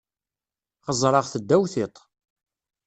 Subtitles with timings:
[0.85, 1.95] Xeẓẓreɣ-t ddaw tiṭ.